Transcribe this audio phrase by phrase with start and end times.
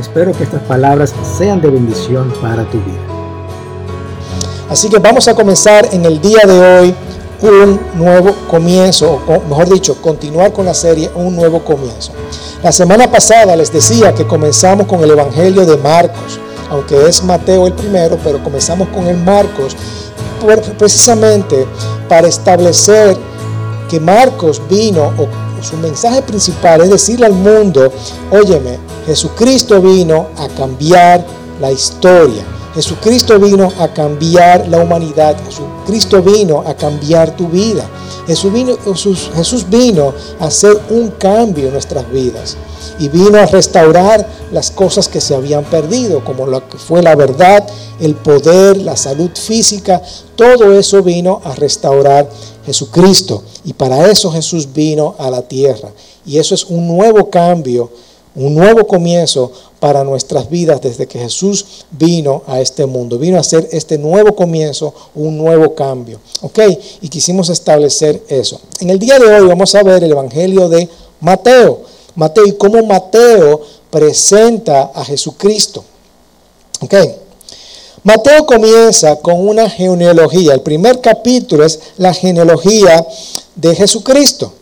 [0.00, 3.00] espero que estas palabras sean de bendición para tu vida.
[4.68, 6.94] Así que vamos a comenzar en el día de hoy
[7.42, 12.12] un nuevo comienzo, o mejor dicho, continuar con la serie Un nuevo comienzo.
[12.62, 17.66] La semana pasada les decía que comenzamos con el Evangelio de Marcos, aunque es Mateo
[17.66, 19.76] el primero, pero comenzamos con el Marcos
[20.78, 21.66] precisamente
[22.08, 23.16] para establecer
[23.88, 25.26] que Marcos vino, o
[25.62, 27.92] su mensaje principal es decirle al mundo,
[28.30, 31.24] óyeme, Jesucristo vino a cambiar
[31.60, 32.44] la historia.
[32.74, 35.36] Jesucristo vino a cambiar la humanidad.
[35.44, 37.88] Jesucristo vino a cambiar tu vida.
[38.26, 38.76] Jesús vino,
[39.34, 42.56] Jesús vino a hacer un cambio en nuestras vidas.
[42.98, 47.16] Y vino a restaurar las cosas que se habían perdido, como lo que fue la
[47.16, 47.66] verdad,
[48.00, 50.02] el poder, la salud física.
[50.36, 52.28] Todo eso vino a restaurar
[52.66, 53.42] Jesucristo.
[53.64, 55.90] Y para eso Jesús vino a la tierra.
[56.26, 57.90] Y eso es un nuevo cambio
[58.34, 63.18] un nuevo comienzo para nuestras vidas desde que Jesús vino a este mundo.
[63.18, 66.20] Vino a hacer este nuevo comienzo, un nuevo cambio.
[66.42, 66.58] ¿Ok?
[67.00, 68.60] Y quisimos establecer eso.
[68.80, 70.88] En el día de hoy vamos a ver el Evangelio de
[71.20, 71.82] Mateo.
[72.14, 73.60] Mateo y cómo Mateo
[73.90, 75.84] presenta a Jesucristo.
[76.82, 76.94] ¿Ok?
[78.02, 80.54] Mateo comienza con una genealogía.
[80.54, 83.06] El primer capítulo es la genealogía
[83.54, 84.54] de Jesucristo.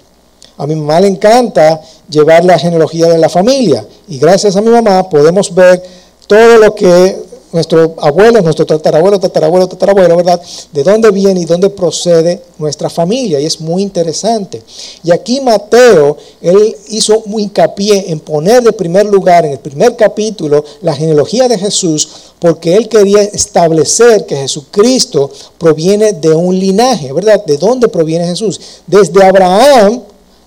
[0.57, 4.71] A mi mamá le encanta llevar la genealogía de la familia y gracias a mi
[4.71, 5.81] mamá podemos ver
[6.27, 7.17] todo lo que
[7.53, 10.41] nuestro abuelo, nuestro tatarabuelo, tatarabuelo, tatarabuelo, ¿verdad?
[10.73, 13.41] De dónde viene y dónde procede nuestra familia.
[13.41, 14.63] Y es muy interesante.
[15.03, 19.97] Y aquí Mateo, él hizo muy hincapié en poner de primer lugar, en el primer
[19.97, 22.09] capítulo, la genealogía de Jesús,
[22.39, 27.45] porque él quería establecer que Jesucristo proviene de un linaje, ¿verdad?
[27.45, 28.61] ¿De dónde proviene Jesús?
[28.87, 30.03] Desde Abraham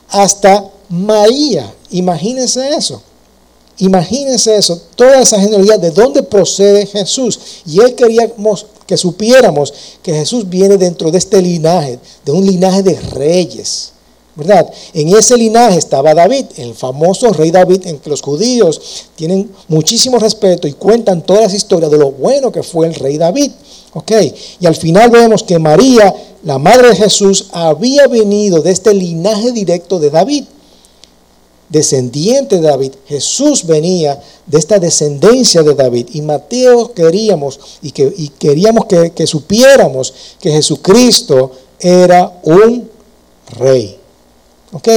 [0.09, 1.73] hasta María.
[1.90, 3.01] Imagínense eso.
[3.78, 7.40] Imagínense eso, toda esa genealogía de dónde procede Jesús.
[7.66, 9.74] Y él queríamos que supiéramos
[10.04, 13.92] que Jesús viene dentro de este linaje, de un linaje de reyes.
[14.34, 14.72] ¿Verdad?
[14.94, 20.20] En ese linaje estaba David, el famoso rey David, en que los judíos tienen muchísimo
[20.20, 23.52] respeto y cuentan todas las historias de lo bueno que fue el rey David.
[23.94, 24.12] ¿Ok?
[24.62, 29.52] Y al final vemos que María la madre de Jesús, había venido de este linaje
[29.52, 30.46] directo de David,
[31.72, 32.92] descendiente de David.
[33.08, 36.08] Jesús venía de esta descendencia de David.
[36.14, 42.90] Y Mateo queríamos y, que, queríamos que, que supiéramos que Jesucristo era un
[43.58, 43.98] rey.
[44.74, 44.88] ¿Ok?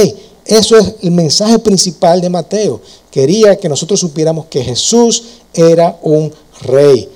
[0.45, 2.81] Eso es el mensaje principal de Mateo.
[3.09, 6.31] Quería que nosotros supiéramos que Jesús era un
[6.61, 7.09] rey.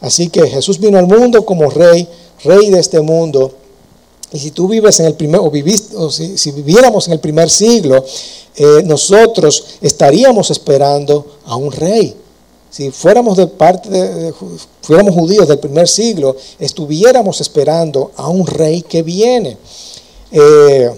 [0.00, 2.06] Así que Jesús vino al mundo como rey,
[2.44, 3.52] rey de este mundo,
[4.32, 7.48] y si tú vives en el primer, o, viviste, o si, viviéramos en el primer
[7.48, 8.04] siglo,
[8.56, 12.14] eh, nosotros estaríamos esperando a un rey.
[12.70, 14.34] Si fuéramos de parte de,
[14.82, 19.56] fuéramos judíos del primer siglo, estuviéramos esperando a un rey que viene.
[20.30, 20.90] Eh,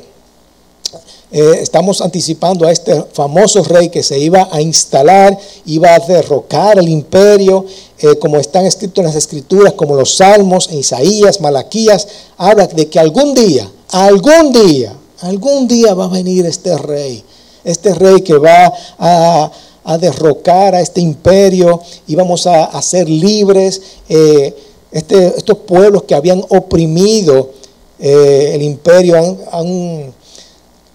[1.33, 6.77] eh, estamos anticipando a este famoso rey que se iba a instalar, iba a derrocar
[6.81, 7.65] el imperio,
[8.01, 12.89] eh, como están escritos en las escrituras, como los salmos, en Isaías, Malaquías, habla de
[12.89, 17.23] que algún día, algún día, algún día va a venir este rey,
[17.65, 19.51] este rey que va a,
[19.99, 23.83] derrocar a este imperio y vamos a, ser libres.
[24.09, 24.57] Eh,
[24.93, 27.51] este, estos pueblos que habían oprimido
[27.99, 29.37] el imperio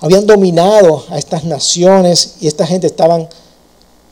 [0.06, 3.28] habían dominado a estas naciones y esta gente estaban,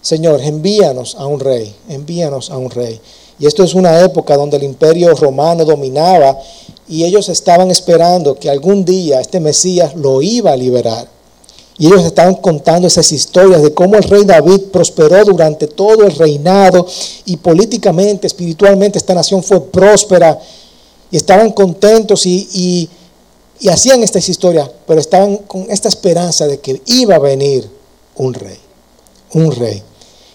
[0.03, 2.99] Señor, envíanos a un rey, envíanos a un rey.
[3.39, 6.37] Y esto es una época donde el imperio romano dominaba
[6.89, 11.07] y ellos estaban esperando que algún día este Mesías lo iba a liberar.
[11.77, 16.13] Y ellos estaban contando esas historias de cómo el rey David prosperó durante todo el
[16.13, 16.85] reinado
[17.23, 20.37] y políticamente, espiritualmente, esta nación fue próspera
[21.09, 22.89] y estaban contentos y,
[23.57, 27.69] y hacían estas historias, pero estaban con esta esperanza de que iba a venir
[28.17, 28.59] un rey,
[29.31, 29.81] un rey.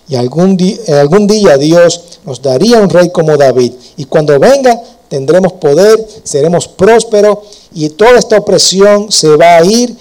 [0.09, 3.73] Y algún día, algún día Dios nos daría un rey como David.
[3.97, 7.39] Y cuando venga tendremos poder, seremos prósperos
[7.75, 9.97] y toda esta opresión se va a ir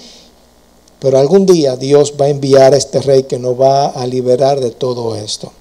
[1.00, 4.60] Pero algún día Dios va a enviar a este rey que nos va a liberar
[4.60, 5.52] de todo esto.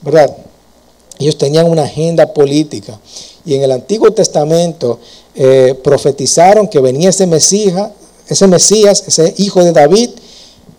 [0.00, 0.34] ¿Verdad?
[1.18, 2.98] Ellos tenían una agenda política.
[3.44, 4.98] Y en el Antiguo Testamento
[5.34, 7.28] eh, profetizaron que venía ese
[8.26, 10.10] ese Mesías, ese hijo de David.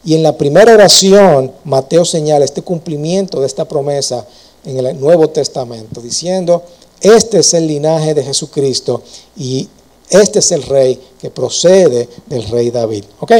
[0.03, 4.25] Y en la primera oración, Mateo señala este cumplimiento de esta promesa
[4.65, 6.63] en el Nuevo Testamento, diciendo,
[7.01, 9.01] este es el linaje de Jesucristo
[9.37, 9.67] y
[10.09, 13.05] este es el rey que procede del rey David.
[13.19, 13.31] ¿Ok?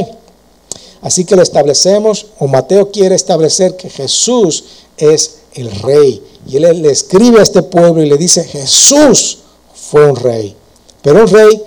[1.01, 4.63] Así que lo establecemos, o Mateo quiere establecer que Jesús
[4.97, 6.23] es el rey.
[6.47, 9.39] Y él le escribe a este pueblo y le dice, Jesús
[9.73, 10.55] fue un rey,
[11.01, 11.63] pero un rey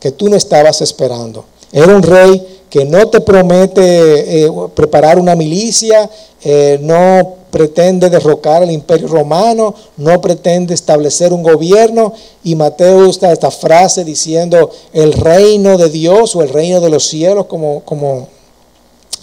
[0.00, 1.44] que tú no estabas esperando.
[1.72, 6.08] Era un rey que no te promete eh, preparar una milicia,
[6.42, 12.12] eh, no pretende derrocar el imperio romano, no pretende establecer un gobierno.
[12.44, 17.06] Y Mateo usa esta frase diciendo el reino de Dios o el reino de los
[17.06, 18.28] cielos, como, como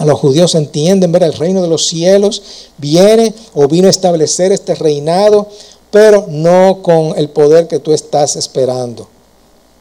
[0.03, 2.41] los judíos entienden, ver el reino de los cielos
[2.77, 5.47] viene o vino a establecer este reinado,
[5.91, 9.07] pero no con el poder que tú estás esperando.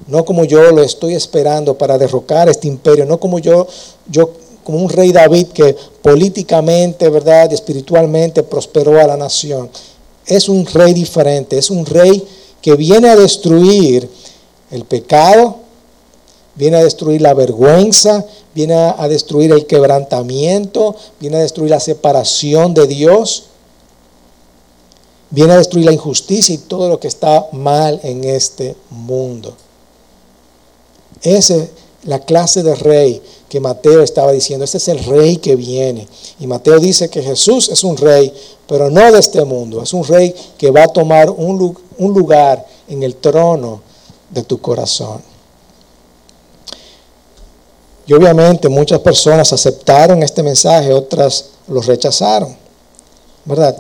[0.09, 3.67] No como yo lo estoy esperando para derrocar este imperio, no como yo,
[4.11, 4.31] yo
[4.65, 7.51] como un rey David que políticamente, ¿verdad?
[7.51, 9.71] y espiritualmente prosperó a la nación.
[10.27, 12.27] Es un rey diferente, es un rey
[12.61, 14.09] que viene a destruir
[14.71, 15.57] el pecado,
[16.55, 18.25] viene a destruir la vergüenza,
[18.55, 23.45] viene a destruir el quebrantamiento, viene a destruir la separación de Dios,
[25.31, 29.55] viene a destruir la injusticia y todo lo que está mal en este mundo.
[31.25, 31.69] Esa es
[32.05, 34.65] la clase de rey que Mateo estaba diciendo.
[34.65, 36.07] Este es el rey que viene.
[36.39, 38.33] Y Mateo dice que Jesús es un rey,
[38.69, 39.83] pero no de este mundo.
[39.83, 43.81] Es un rey que va a tomar un, lugar en el trono
[44.29, 45.23] de tu corazón.
[48.07, 52.55] Y obviamente muchas personas aceptaron este mensaje, otras lo rechazaron,
[53.47, 53.79] ¿verdad?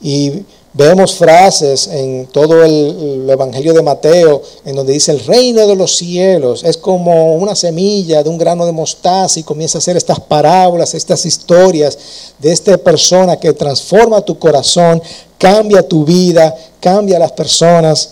[0.00, 5.76] Y Vemos frases en todo el, Evangelio de Mateo en donde dice el reino de
[5.76, 9.96] los cielos es como una semilla de un grano de mostaza y comienza a hacer
[9.96, 11.96] estas parábolas, estas historias
[12.38, 15.02] de esta persona que transforma tu corazón,
[15.38, 18.10] cambia tu vida, cambia las personas.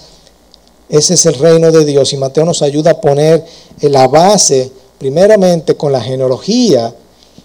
[0.88, 3.44] Ese es el reino de Dios y Mateo nos ayuda a poner
[3.82, 6.94] la base primeramente con la genealogía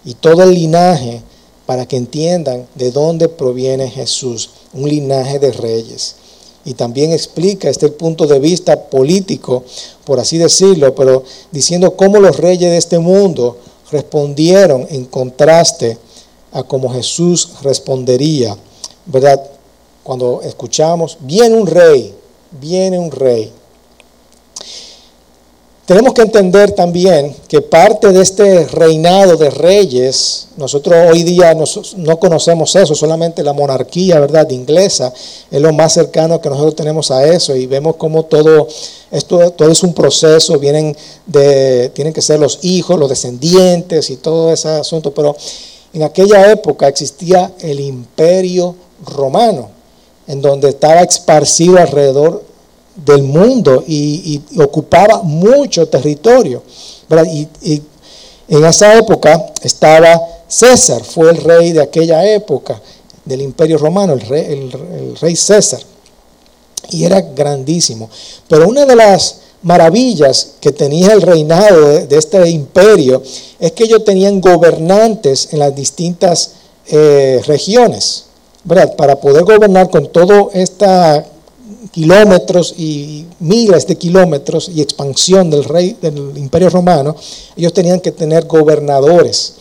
[0.04, 1.22] y todo el linaje
[1.66, 6.16] para que entiendan de dónde proviene Jesús un linaje de reyes.
[6.64, 9.64] Y también explica este punto de vista político,
[10.04, 11.22] por así decirlo, pero
[11.52, 13.58] diciendo cómo los reyes de este mundo
[13.90, 15.98] respondieron en contraste
[16.52, 18.56] a cómo Jesús respondería,
[19.06, 19.42] ¿verdad?
[20.02, 22.14] Cuando escuchamos, viene un rey,
[22.60, 23.52] viene un rey.
[25.86, 32.16] Tenemos que entender también que parte de este reinado de reyes, nosotros hoy día no,
[32.18, 35.12] conocemos eso, solamente la monarquía, ¿verdad?, inglesa,
[35.50, 38.66] es lo más cercano que nosotros tenemos a eso y vemos cómo todo
[39.10, 40.96] esto todo es un proceso, vienen
[41.26, 45.36] de, tienen que ser los hijos, los descendientes y todo ese asunto, pero
[45.92, 49.68] en aquella época existía el imperio romano,
[50.26, 52.53] en donde estaba esparcido alrededor
[52.96, 56.62] del mundo y, ocupaba mucho territorio.
[57.62, 57.82] Y,
[58.46, 62.80] en esa época estaba César, fue el rey de aquella época
[63.24, 65.80] del imperio romano, el rey, César.
[66.90, 68.10] Y era grandísimo.
[68.46, 73.22] Pero una de las maravillas que tenía el reinado de, este imperio
[73.58, 76.50] es que ellos tenían gobernantes en las distintas
[76.86, 78.24] eh, regiones.
[78.96, 81.24] Para poder gobernar con toda esta
[81.90, 87.14] kilómetros y miles de kilómetros y expansión del rey del imperio romano,
[87.56, 89.54] ellos tenían que tener gobernadores.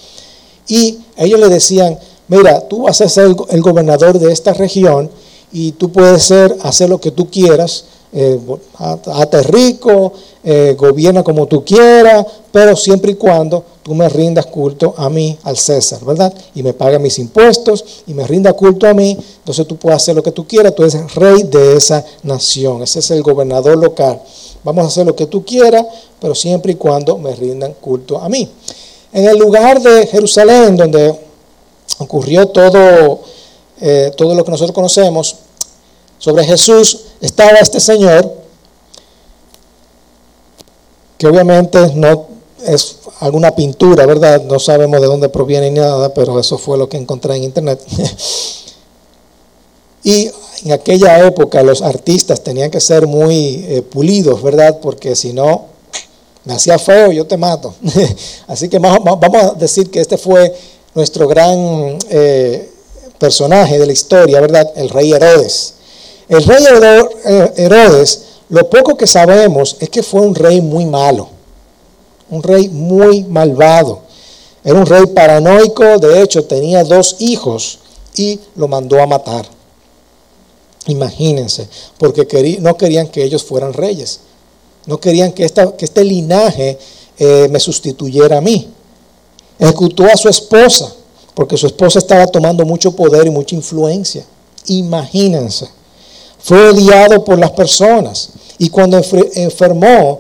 [0.68, 5.10] Y ellos le decían, mira, tú vas a ser el gobernador de esta región
[5.52, 8.40] y tú puedes ser, hacer lo que tú quieras, eh,
[9.44, 15.10] rico, eh, gobierna como tú quieras, pero siempre y cuando tú me rindas culto a
[15.10, 16.34] mí, al César, ¿verdad?
[16.54, 20.16] Y me pagas mis impuestos y me rinda culto a mí, entonces tú puedes hacer
[20.16, 24.22] lo que tú quieras, tú eres rey de esa nación, ese es el gobernador local.
[24.64, 25.86] Vamos a hacer lo que tú quieras,
[26.22, 28.50] pero siempre y cuando me rindan culto a mí.
[29.12, 31.14] En el lugar de Jerusalén, donde
[31.98, 33.22] ocurrió todo,
[33.82, 35.36] eh, todo lo que nosotros conocemos,
[36.18, 38.30] sobre Jesús estaba este señor,
[41.18, 42.28] que obviamente no
[42.66, 44.44] es alguna pintura, ¿verdad?
[44.44, 47.82] No sabemos de dónde proviene ni nada, pero eso fue lo que encontré en internet.
[50.04, 50.30] y
[50.66, 54.80] en aquella época los artistas tenían que ser muy eh, pulidos, ¿verdad?
[54.82, 55.68] Porque si no,
[56.44, 57.74] me hacía feo, yo te mato.
[58.48, 60.54] Así que vamos a decir que este fue
[60.94, 62.70] nuestro gran eh,
[63.18, 64.74] personaje de la historia, ¿verdad?
[64.76, 65.76] El rey Herodes.
[66.34, 66.64] El rey
[67.26, 71.30] eh, Herodes, lo poco que sabemos es que fue un rey muy malo,
[72.28, 74.02] un rey muy malvado.
[74.64, 77.78] Era un rey paranoico, de hecho tenía dos hijos
[78.16, 79.46] y lo mandó a matar.
[80.88, 81.68] Imagínense,
[82.00, 84.22] porque no querían que ellos fueran reyes.
[84.88, 85.48] No querían que,
[85.78, 86.80] que este linaje
[87.20, 88.70] eh, me sustituyera a mí.
[89.60, 90.92] Ejecutó a su esposa,
[91.36, 94.26] porque su esposa estaba tomando mucho poder y mucha influencia.
[94.66, 95.83] Imagínense.
[96.44, 98.30] Fue odiado por las personas.
[98.58, 99.02] Y cuando
[99.36, 100.20] enfermó,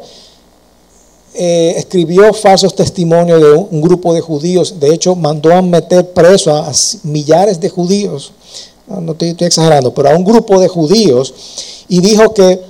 [1.34, 4.80] eh, escribió falsos testimonios de un, grupo de judíos.
[4.80, 6.72] De hecho, mandó a meter preso a,
[7.03, 8.32] millares de judíos.
[8.88, 11.34] No, estoy, estoy exagerando, pero a un grupo de judíos.
[11.89, 12.62] Y dijo que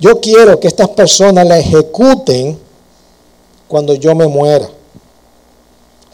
[0.00, 2.58] yo quiero que estas personas la ejecuten
[3.68, 4.68] cuando yo me muera.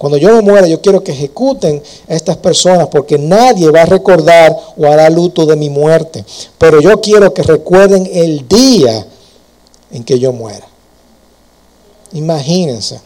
[0.00, 3.84] Cuando yo me muera, yo quiero que ejecuten a estas personas porque nadie va a
[3.84, 6.24] recordar o hará luto de mi muerte.
[6.56, 9.06] Pero yo quiero que recuerden el día
[9.90, 10.66] en que yo muera.
[12.14, 12.98] Imagínense.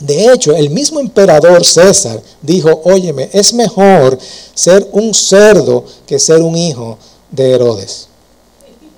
[0.00, 4.18] De hecho, el mismo emperador César dijo, óyeme, es mejor
[4.54, 6.98] ser un cerdo que ser un hijo
[7.30, 8.08] de Herodes.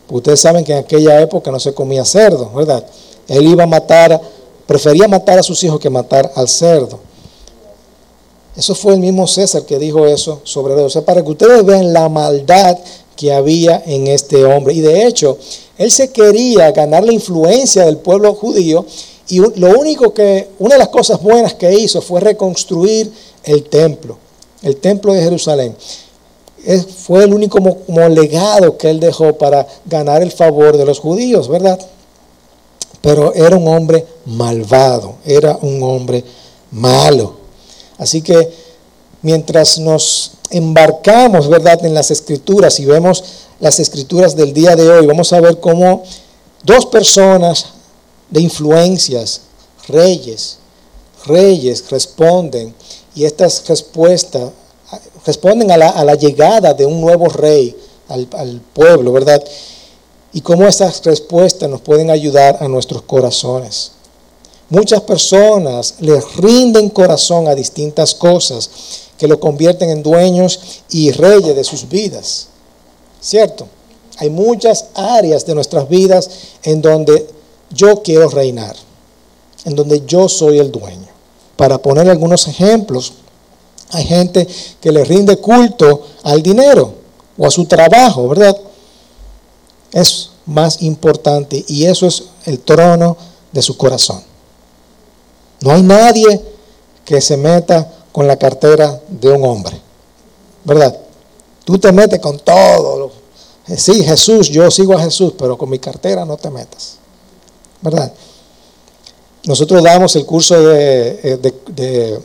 [0.09, 2.83] Ustedes saben que en aquella época no se comía cerdo, ¿verdad?
[3.29, 4.19] Él iba a matar,
[4.67, 7.01] prefería matar a sus hijos que matar al cerdo.
[8.57, 10.81] Eso fue el mismo César que dijo eso sobre él.
[10.81, 12.79] O sea, para que ustedes vean la maldad
[13.17, 14.75] que había en este hombre.
[14.75, 15.39] Y de hecho,
[15.77, 18.87] él se quería ganar la influencia del pueblo judío
[19.29, 23.11] y lo único que, una de las cosas buenas que hizo fue reconstruir
[23.43, 24.19] el templo,
[24.63, 25.75] el templo de Jerusalén
[26.83, 31.49] fue el único como, legado que él dejó para ganar el favor de los judíos,
[31.49, 31.79] ¿verdad?
[33.05, 36.25] Pero era un hombre malvado, era un hombre
[36.71, 37.35] malo.
[37.99, 38.51] Así que
[39.21, 43.23] mientras nos embarcamos, ¿verdad?, en las escrituras y vemos
[43.61, 46.03] las escrituras del día de hoy, vamos a ver cómo
[46.63, 47.67] dos personas
[48.31, 49.43] de influencias,
[49.87, 50.57] reyes,
[51.27, 52.75] reyes responden
[53.15, 54.49] y estas respuestas
[55.27, 57.77] responden a la, llegada de un nuevo rey
[58.09, 59.45] al, al pueblo, ¿verdad?
[60.35, 63.93] Y cómo esas respuestas nos pueden ayudar a nuestros corazones.
[64.69, 68.69] Muchas personas les rinden corazón a distintas cosas
[69.17, 72.49] que lo convierten en dueños y reyes de sus vidas.
[73.21, 73.67] ¿Cierto?
[74.19, 76.29] Hay muchas áreas de nuestras vidas
[76.63, 77.27] en donde
[77.71, 78.77] yo quiero reinar,
[79.65, 81.09] en donde yo soy el dueño.
[81.57, 83.13] Para poner algunos ejemplos,
[83.91, 84.47] hay gente
[84.81, 86.93] que le rinde culto al dinero
[87.39, 88.57] o a su trabajo, ¿verdad?
[89.95, 93.17] Es más importante y eso es el trono
[93.51, 94.23] de su corazón.
[95.63, 96.43] No hay nadie
[97.07, 99.81] que se meta con la cartera de un hombre,
[100.65, 100.95] ¿verdad?
[101.65, 103.11] Tú te metes con todo.
[103.75, 106.97] Sí, Jesús, yo sigo a Jesús, pero con mi cartera no te metas,
[107.81, 108.13] ¿verdad?
[109.45, 112.21] Nosotros damos el curso de, eh, de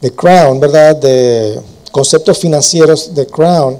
[0.00, 0.96] de Crown, ¿verdad?
[0.96, 1.60] De
[1.90, 3.78] conceptos financieros de Crown.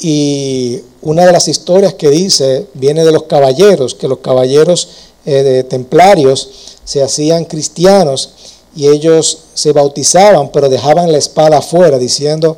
[0.00, 4.88] Y una de las historias que dice viene de los caballeros, que los caballeros
[5.24, 6.48] eh, de templarios
[6.84, 8.30] se hacían cristianos
[8.74, 12.56] y ellos se bautizaban, pero dejaban la espada afuera, diciendo,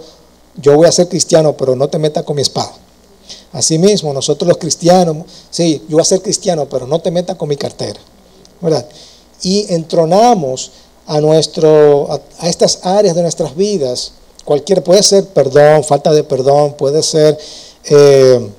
[0.56, 2.72] yo voy a ser cristiano, pero no te metas con mi espada.
[3.52, 5.18] Asimismo, nosotros los cristianos,
[5.50, 8.00] sí, yo voy a ser cristiano, pero no te metas con mi cartera.
[8.60, 8.86] ¿verdad?
[9.42, 10.70] Y entronamos
[11.06, 12.10] a, nuestro,
[12.40, 14.12] a, estas áreas de nuestras vidas,
[14.44, 17.38] cualquier, puede ser perdón, falta de perdón, puede ser
[17.88, 18.50] eh,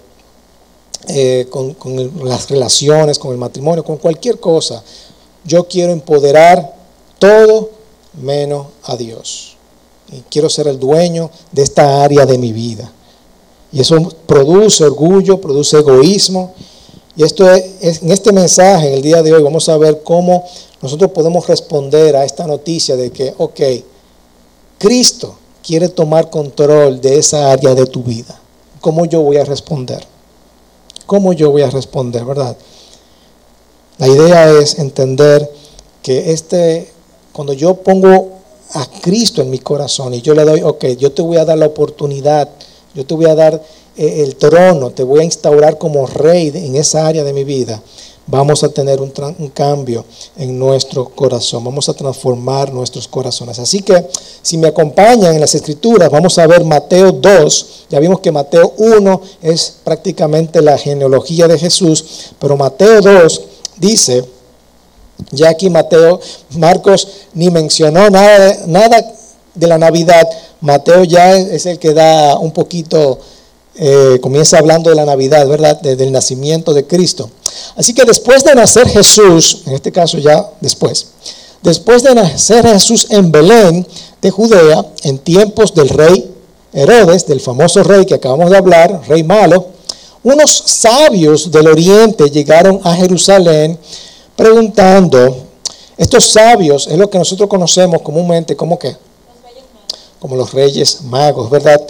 [1.10, 1.76] eh, con,
[2.24, 4.84] las relaciones, con el matrimonio, con cualquier cosa.
[5.46, 6.76] Yo quiero empoderar
[7.18, 7.70] todo
[8.22, 9.56] menos a Dios.
[10.12, 12.92] Y quiero ser el dueño de esta área de mi vida.
[13.72, 16.54] Y eso produce orgullo, produce egoísmo.
[17.16, 20.44] Y esto es, en este mensaje, en el día de hoy, vamos a ver cómo
[20.82, 23.60] nosotros podemos responder a esta noticia de que, ok,
[24.78, 28.40] Cristo quiere tomar control de esa área de tu vida.
[28.88, 30.02] ¿Cómo yo voy a responder?
[31.06, 32.56] ¿Cómo yo voy a responder, verdad?
[33.98, 35.52] La idea es entender
[36.02, 36.90] que este,
[37.34, 38.30] cuando yo pongo
[38.76, 41.58] a Cristo en mi corazón y yo le doy, ok, yo te voy a dar
[41.58, 42.48] la oportunidad,
[42.96, 43.62] yo te voy a dar
[43.98, 47.82] eh, el trono, te voy a instaurar como rey en esa área de mi vida
[48.28, 49.12] vamos a tener un,
[49.54, 50.06] cambio
[50.38, 53.58] en nuestro corazón, vamos a transformar nuestros corazones.
[53.58, 54.06] Así que
[54.42, 58.74] si me acompañan en las escrituras, vamos a ver Mateo 2, ya vimos que Mateo
[58.78, 63.42] 1 es prácticamente la genealogía de Jesús, pero Mateo 2
[63.78, 64.26] dice,
[65.32, 66.20] ya aquí Mateo,
[66.52, 69.14] Marcos ni mencionó nada, nada
[69.56, 70.28] de la Navidad,
[70.60, 73.20] Mateo ya es el que da un poquito,
[73.80, 75.80] eh, comienza hablando de la Navidad, ¿verdad?
[75.82, 77.30] Desde el nacimiento de Cristo.
[77.76, 81.08] Así que después de nacer Jesús, en este caso ya después,
[81.62, 83.86] después de nacer Jesús en Belén
[84.22, 86.34] de Judea, en tiempos del rey
[86.74, 89.68] Herodes, del famoso rey que acabamos de hablar, rey malo,
[90.24, 93.78] unos sabios del oriente llegaron a Jerusalén
[94.36, 95.38] preguntando,
[95.98, 98.96] estos sabios es lo que nosotros conocemos comúnmente como qué?
[100.20, 101.82] Como los reyes magos, ¿verdad?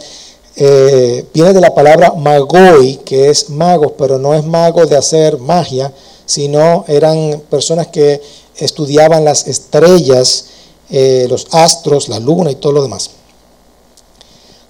[0.59, 5.37] Eh, viene de la palabra magoi, que es mago, pero no es mago de hacer
[5.37, 5.93] magia,
[6.25, 8.19] sino eran personas que
[8.55, 10.45] estudiaban las estrellas,
[10.89, 13.11] eh, los astros, la luna y todo lo demás.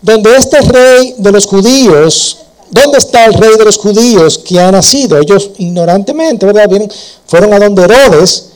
[0.02, 2.40] Donde este rey de los judíos,
[2.70, 5.18] ¿dónde está el rey de los judíos que ha nacido?
[5.18, 6.68] Ellos ignorantemente, ¿verdad?
[6.68, 6.92] Vienen,
[7.26, 8.50] fueron a donde Herodes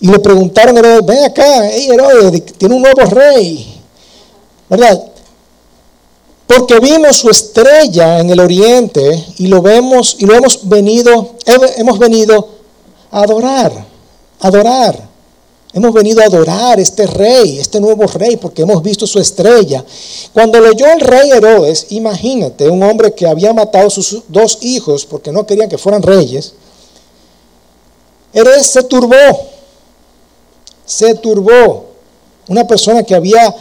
[0.00, 3.78] y le preguntaron a Herodes, ven acá, Herodes, tiene un nuevo rey,
[4.70, 5.07] ¿verdad?
[6.48, 11.34] Porque vimos su estrella en el oriente y lo vemos y lo hemos venido,
[11.76, 12.48] hemos venido
[13.10, 13.70] a adorar,
[14.40, 15.08] adorar.
[15.74, 19.84] Hemos venido a adorar este rey, este nuevo rey, porque hemos visto su estrella.
[20.32, 25.04] Cuando leyó el rey Herodes, imagínate, un hombre que había matado a sus dos hijos
[25.04, 26.54] porque no querían que fueran reyes,
[28.32, 29.14] Herodes se turbó,
[30.86, 31.88] se turbó.
[32.48, 33.54] Una persona que había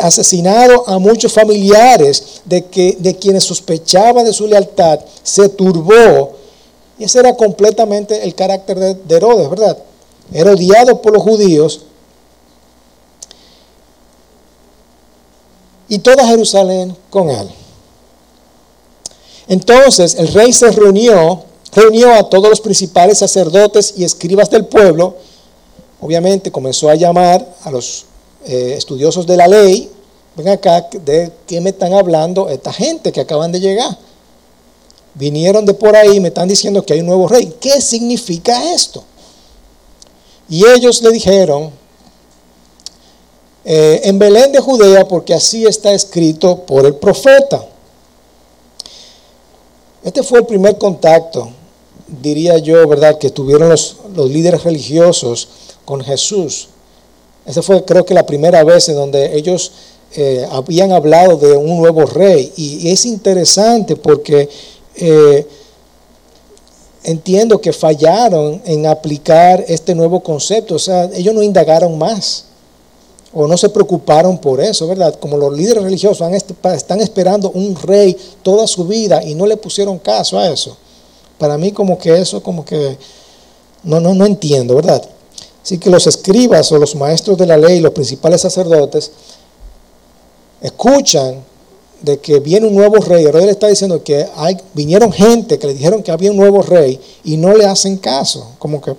[0.00, 6.36] asesinado a muchos familiares de, que, de quienes sospechaba de su lealtad, se turbó.
[6.98, 9.78] Y ese era completamente el carácter de Herodes, ¿verdad?
[10.32, 11.80] era odiado por los judíos,
[15.88, 17.50] y toda Jerusalén con él.
[19.48, 25.16] Entonces el rey se reunió, reunió a todos los principales sacerdotes y escribas del pueblo,
[26.00, 28.06] obviamente comenzó a llamar a los
[28.44, 29.90] eh, estudiosos de la ley,
[30.36, 33.96] ven acá, ¿de qué me están hablando esta gente que acaban de llegar?
[35.14, 37.54] Vinieron de por ahí, me están diciendo que hay un nuevo rey.
[37.60, 39.04] ¿Qué significa esto?
[40.48, 41.70] Y ellos le dijeron,
[43.64, 47.64] eh, en Belén de Judea, porque así está escrito por el profeta.
[50.02, 51.50] Este fue el primer contacto,
[52.08, 53.96] diría yo, ¿verdad?, que tuvieron los,
[54.28, 55.48] líderes religiosos
[55.84, 56.68] con Jesús.
[57.46, 59.72] Esa fue, creo que, la primera vez en donde ellos
[60.14, 62.52] eh, habían hablado de un nuevo rey.
[62.56, 64.48] Y, es interesante porque
[64.96, 65.46] eh,
[67.04, 70.76] entiendo que fallaron en aplicar este nuevo concepto.
[70.76, 72.44] O sea, ellos no indagaron más
[73.34, 75.14] o no se preocuparon por eso, ¿verdad?
[75.18, 79.98] Como los líderes religiosos están esperando un rey toda su vida y no le pusieron
[79.98, 80.76] caso a eso.
[81.38, 82.98] Para mí como que eso como que
[83.84, 85.02] no, no, no entiendo, ¿verdad?
[85.62, 89.12] Así que los escribas o los maestros de la ley, los principales sacerdotes,
[90.60, 91.44] escuchan
[92.00, 93.24] de que viene un nuevo rey.
[93.24, 94.26] Herodes le está diciendo que
[94.74, 98.50] vinieron gente que le dijeron que había un nuevo rey y no le hacen caso.
[98.58, 98.94] Como que,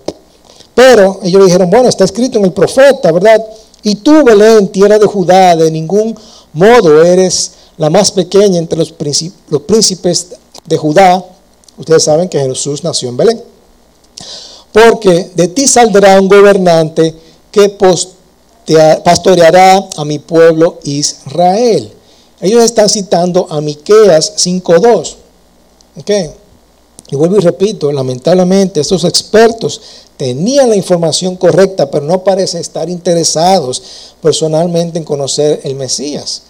[0.74, 3.46] pero ellos dijeron, bueno, está escrito en el profeta, ¿verdad?
[3.84, 6.18] Y tú, Belén, tierra de Judá, de ningún
[6.54, 8.94] modo eres la más pequeña entre los,
[9.50, 10.28] los príncipes
[10.66, 11.24] de Judá.
[11.78, 13.44] Ustedes saben que Jesús nació en Belén.
[14.74, 17.14] Porque de ti saldrá un gobernante
[17.52, 17.70] que
[19.04, 21.94] pastoreará a mi pueblo Israel.
[22.42, 25.16] Ellos están citando a Miqueas 5.2.
[26.00, 26.32] ¿Okay?
[27.12, 29.80] Y vuelvo y repito, lamentablemente estos expertos
[30.18, 33.84] tenían la información correcta, pero no parecen estar interesados
[34.22, 36.44] personalmente en conocer el Mesías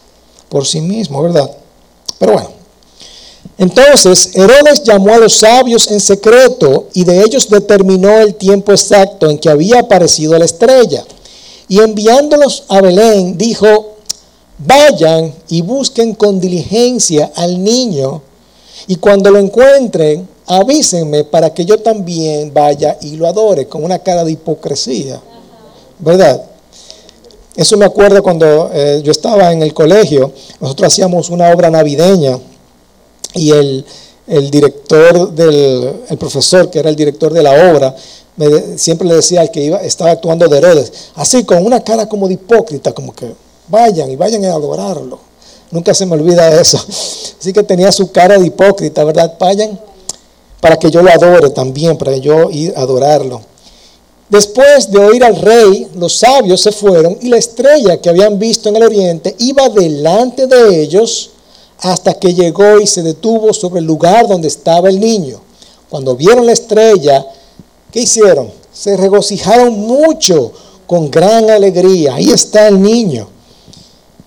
[0.48, 1.52] por sí mismo, ¿verdad?
[2.18, 2.63] Pero bueno.
[3.58, 9.30] Entonces, Herodes llamó a los sabios en secreto y de ellos determinó el tiempo exacto
[9.30, 11.04] en que había aparecido la estrella.
[11.68, 13.94] Y enviándolos a Belén, dijo,
[14.58, 18.22] Vayan y busquen con diligencia al niño
[18.88, 24.00] y cuando lo encuentren, avísenme para que yo también vaya y lo adore con una
[24.00, 25.22] cara de hipocresía.
[26.00, 26.44] ¿Verdad?
[27.56, 32.40] Eso me acuerdo cuando eh, yo estaba en el colegio, nosotros hacíamos una obra navideña
[33.34, 33.86] y el,
[34.52, 37.96] director del el profesor, que era el director de la obra,
[38.78, 42.28] siempre le decía al que iba, estaba actuando de Herodes, así con una cara como
[42.28, 43.34] de hipócrita, como que
[43.68, 45.20] Vayan y vayan a adorarlo.
[45.72, 46.78] Nunca se me olvida eso.
[47.40, 49.36] Así que tenía su cara de hipócrita, ¿verdad?
[49.40, 49.80] Vayan
[50.62, 53.42] para que yo lo adore también, para yo ir adorarlo.
[54.30, 58.70] Después de oír al rey, los sabios se fueron y la estrella que habían visto
[58.70, 61.32] en el oriente iba delante de ellos
[61.84, 65.40] hasta que llegó y se detuvo sobre el lugar donde estaba el niño.
[65.90, 67.26] Cuando vieron la estrella,
[67.92, 68.64] ¿qué hicieron?
[68.74, 70.52] se regocijaron mucho
[70.88, 72.16] con gran alegría.
[72.16, 73.30] Ahí está el niño.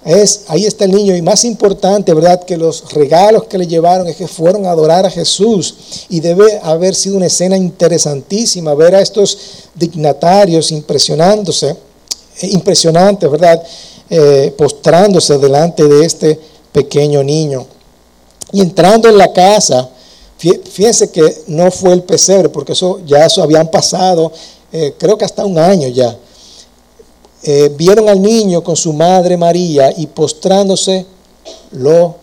[0.04, 1.16] Es, ahí está el niño.
[1.16, 2.44] Y más importante, ¿verdad?
[2.44, 5.74] Que los regalos que le llevaron es que fueron a adorar a Jesús.
[6.08, 9.36] Y debe haber sido una escena interesantísima ver a estos
[9.74, 13.60] dignatarios impresionándose, eh, impresionantes, ¿verdad?
[14.08, 16.38] Eh, postrándose delante de este
[16.76, 17.66] pequeño niño.
[18.52, 19.88] Y entrando en la casa,
[20.36, 24.30] fíjense que no fue el pesebre, porque eso ya eso habían pasado,
[24.70, 26.14] eh, creo que hasta un año ya.
[27.42, 31.06] Eh, vieron al niño con su madre María y postrándose
[31.70, 32.16] lo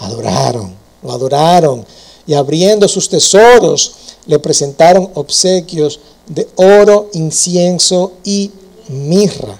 [0.00, 1.86] adoraron, lo adoraron.
[2.26, 3.94] Y abriendo sus tesoros
[4.26, 8.50] le presentaron obsequios de oro, incienso y
[8.88, 9.56] mirra.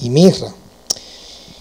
[0.00, 0.52] Y mirra.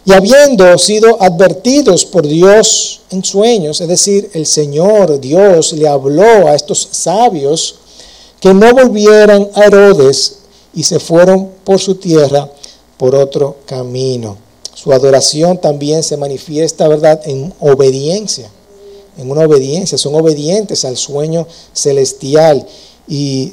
[0.08, 6.48] Y habiendo sido advertidos por Dios en sueños, es decir, el Señor Dios le habló
[6.48, 7.76] a estos sabios
[8.39, 10.38] que no volvieran a Herodes
[10.74, 12.50] y se fueron por su tierra
[12.96, 14.38] por otro camino.
[14.74, 18.50] Su adoración también se manifiesta, ¿verdad?, en obediencia,
[19.17, 22.65] en una obediencia, son obedientes al sueño celestial
[23.10, 23.52] y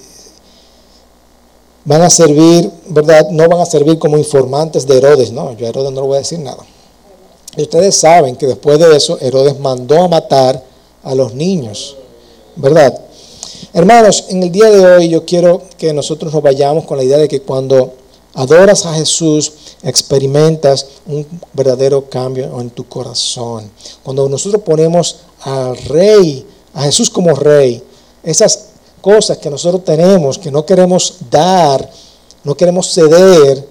[1.85, 3.29] van a servir, ¿verdad?
[3.31, 6.17] No van a servir como informantes de Herodes, no, yo a Herodes no le voy
[6.17, 6.65] a decir nada.
[7.57, 10.63] Y ustedes saben que después de eso Herodes mandó a matar
[11.03, 11.97] a los niños,
[12.57, 12.99] ¿verdad?
[13.73, 17.19] Hermanos, en el día de hoy yo quiero que nosotros nos vayamos con la idea
[17.19, 17.95] de que cuando
[18.35, 23.71] adoras a Jesús, experimentas un verdadero cambio en tu corazón.
[24.03, 27.83] Cuando nosotros ponemos al rey, a Jesús como rey,
[28.23, 28.71] esas
[29.05, 31.91] cosas que nosotros tenemos, que no queremos dar,
[32.43, 33.69] no queremos ceder,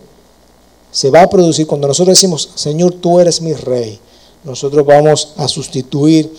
[0.92, 4.00] se va a producir cuando nosotros decimos, Señor, tú eres mi rey.
[4.44, 6.32] Nosotros vamos a sustituir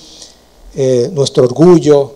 [0.76, 2.12] eh, nuestro orgullo,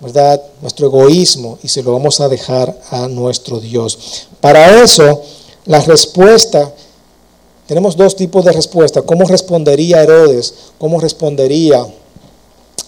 [0.00, 0.42] ¿verdad?
[0.60, 4.26] Nuestro egoísmo y se lo vamos a dejar a nuestro Dios.
[4.38, 5.22] Para eso,
[5.64, 6.70] la respuesta,
[7.66, 9.00] tenemos dos tipos de respuesta.
[9.00, 10.54] ¿Cómo respondería Herodes?
[10.76, 11.86] ¿Cómo respondería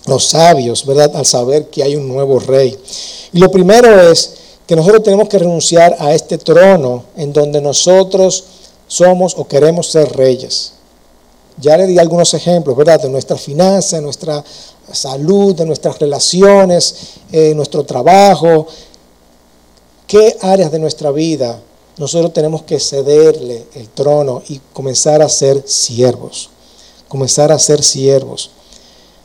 [0.07, 1.15] los sabios, ¿verdad?
[1.15, 2.79] Al saber que hay un nuevo rey.
[3.33, 4.35] Y lo primero es
[4.67, 8.45] que nosotros tenemos que renunciar a este trono en donde nosotros
[8.87, 10.73] somos o queremos ser reyes.
[11.59, 13.01] Ya le di algunos ejemplos, ¿verdad?
[13.01, 14.43] De nuestra finanza, de nuestra
[14.93, 16.95] salud, de nuestras relaciones,
[17.33, 18.67] eh, nuestro trabajo.
[20.07, 21.61] ¿Qué áreas de nuestra vida
[21.99, 26.51] nosotros tenemos que cederle el trono y comenzar a ser siervos?
[27.09, 28.51] Comenzar a ser siervos.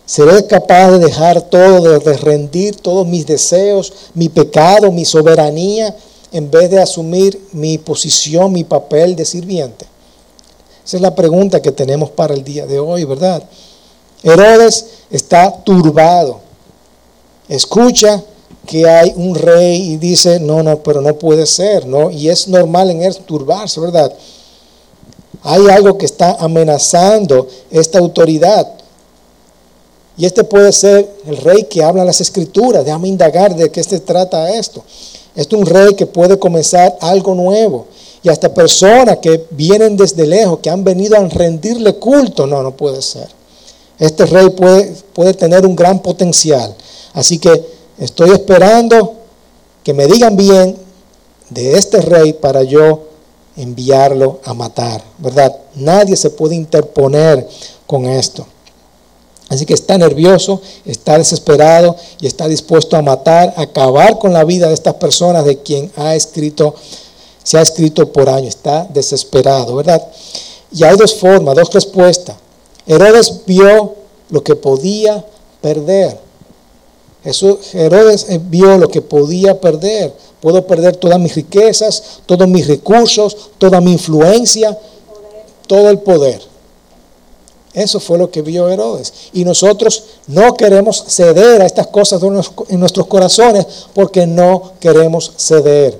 [0.06, 5.96] Seré capaz de dejar todo, de rendir todos mis deseos, mi pecado, mi soberanía,
[6.32, 9.86] en vez de asumir mi posición, mi papel de sirviente.
[10.86, 13.41] Esa es la pregunta que tenemos para el día de hoy, ¿verdad?
[14.22, 16.39] Herodes está turbado.
[17.48, 18.24] Escucha
[18.68, 22.12] que hay un rey y dice, no, no, pero no puede ser, ¿no?
[22.12, 24.13] Y es normal en él turbarse, ¿verdad?
[25.41, 28.75] Hay algo que está amenazando esta autoridad.
[30.17, 32.86] Y este puede ser el rey que habla las escrituras.
[32.86, 34.84] Déjame indagar de qué se trata esto.
[35.36, 37.88] Este es un rey que puede comenzar algo nuevo.
[38.23, 42.47] Y hasta personas que vienen desde lejos, que han venido a rendirle culto.
[42.47, 43.28] No, no puede ser.
[43.99, 46.73] Este rey puede, puede tener un gran potencial.
[47.13, 47.65] Así que
[47.97, 49.13] estoy esperando
[49.84, 50.78] que me digan bien
[51.49, 53.04] de este rey para yo
[53.58, 55.04] enviarlo a matar.
[55.17, 55.56] ¿Verdad?
[55.75, 57.47] Nadie se puede interponer
[57.86, 58.45] con esto.
[59.49, 64.43] Así que está nervioso, está desesperado y está dispuesto a matar, a acabar con la
[64.43, 66.73] vida de estas personas de quien ha escrito,
[67.43, 68.55] se ha escrito por años.
[68.55, 70.01] Está desesperado, ¿verdad?
[70.71, 72.36] Y hay dos formas, dos respuestas.
[72.88, 73.95] Herodes vio
[74.29, 75.23] lo que podía
[75.62, 76.17] perder.
[77.73, 80.13] Herodes vio lo que podía perder.
[80.41, 84.77] Puedo perder todas mis riquezas, todos mis recursos, toda mi influencia,
[85.67, 86.55] todo el poder.
[87.76, 89.14] Eso fue lo que vio Herodes.
[89.34, 92.24] Y nosotros no queremos ceder a estas cosas
[92.70, 96.00] en nuestros corazones porque no queremos ceder.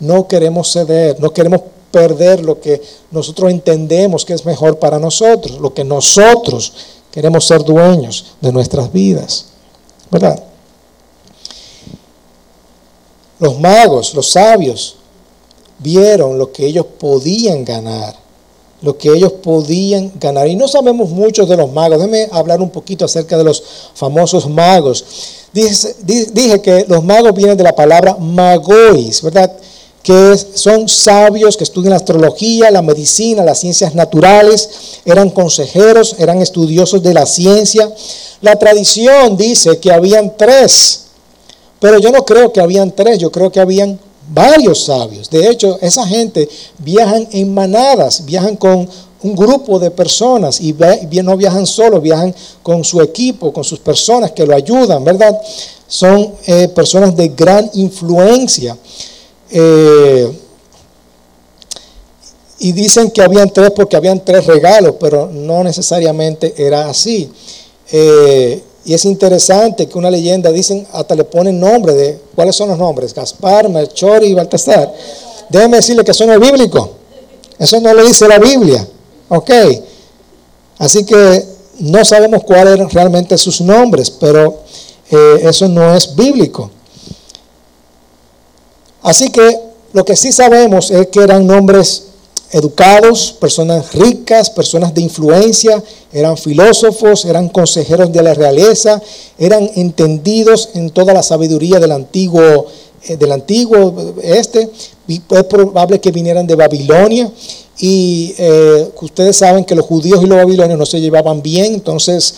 [0.00, 1.60] No queremos ceder, no queremos
[1.92, 6.72] perder lo que nosotros entendemos que es mejor para nosotros, lo que nosotros
[7.12, 9.46] queremos ser dueños de nuestras vidas.
[10.10, 10.42] ¿Verdad?
[13.38, 14.96] Los magos, los sabios,
[15.78, 18.23] vieron lo que ellos podían ganar
[18.84, 20.46] lo que ellos podían ganar.
[20.46, 21.98] Y no sabemos mucho de los magos.
[21.98, 23.62] Déjenme hablar un poquito acerca de los
[23.94, 25.04] famosos magos.
[25.52, 25.96] Dije,
[26.32, 29.50] dije que los magos vienen de la palabra magois, ¿verdad?
[30.02, 36.42] Que son sabios que estudian la astrología, la medicina, las ciencias naturales, eran consejeros, eran
[36.42, 37.90] estudiosos de la ciencia.
[38.42, 41.04] La tradición dice que habían tres,
[41.80, 43.98] pero yo no creo que habían tres, yo creo que habían
[44.32, 45.28] varios sabios.
[45.30, 48.88] De hecho, esa gente viajan en manadas, viajan con
[49.22, 50.74] un grupo de personas y
[51.22, 55.34] no viajan solo, viajan con su equipo, con sus personas que lo ayudan, ¿verdad?
[55.86, 58.76] Son eh, personas de gran influencia.
[59.50, 60.40] Eh,
[62.58, 67.30] y dicen que habían tres porque habían tres regalos, pero no necesariamente era así.
[67.90, 72.68] Eh, y es interesante que una leyenda, dicen, hasta le ponen nombre de, ¿cuáles son
[72.68, 73.14] los nombres?
[73.14, 74.92] Gaspar, Melchor y Baltasar.
[75.48, 76.90] Déjeme decirle que eso no es bíblico.
[77.58, 78.86] Eso no lo dice la Biblia.
[79.28, 79.50] Ok.
[80.78, 81.44] Así que
[81.78, 84.60] no sabemos cuáles eran realmente sus nombres, pero
[85.10, 86.70] eh, eso no es bíblico.
[89.02, 89.60] Así que
[89.92, 92.04] lo que sí sabemos es que eran nombres
[92.54, 99.02] educados, personas ricas, personas de influencia, eran filósofos, eran consejeros de la realeza,
[99.36, 102.66] eran entendidos en toda la sabiduría del antiguo,
[103.08, 104.70] eh, del antiguo este,
[105.08, 107.28] es probable que vinieran de Babilonia.
[107.80, 112.34] Y eh, ustedes saben que los judíos y los babilonios no se llevaban bien, entonces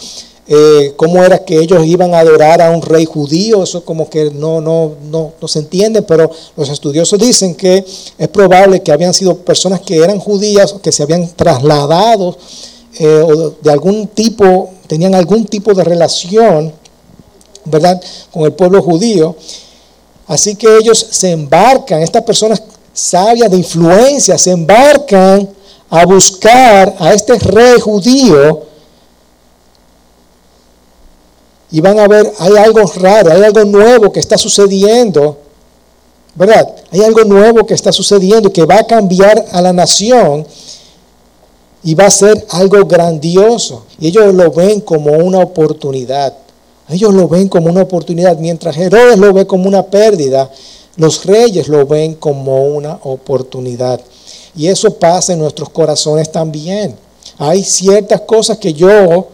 [0.49, 4.31] eh, cómo era que ellos iban a adorar a un rey judío, eso como que
[4.31, 7.85] no, no, no, no, se entiende, pero los estudiosos dicen que
[8.17, 12.37] es probable que habían sido personas que eran judías, que se habían trasladado
[12.99, 16.73] eh, o de algún tipo, tenían algún tipo de relación,
[17.65, 19.35] ¿verdad?, con el pueblo judío.
[20.29, 25.49] Así que ellos se embarcan, estas personas sabias de influencia, se embarcan
[25.91, 28.76] a buscar a este rey judío
[31.71, 35.39] y van a ver, hay algo raro, hay algo nuevo que está sucediendo,
[36.35, 36.75] ¿verdad?
[36.91, 40.47] Hay algo nuevo que está sucediendo que va a cambiar a la nación
[41.83, 43.85] y va a ser algo grandioso.
[43.99, 46.35] Y ellos lo ven como una oportunidad.
[46.89, 50.51] Ellos lo ven como una oportunidad, mientras Herodes lo ve como una pérdida
[50.97, 54.01] los reyes lo ven como una oportunidad.
[54.57, 56.97] Y eso pasa en nuestros corazones también.
[57.39, 59.29] Hay ciertas cosas que yo,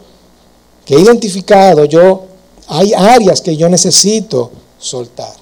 [0.84, 2.24] que he identificado, yo,
[2.68, 5.32] hay áreas que yo necesito soltar.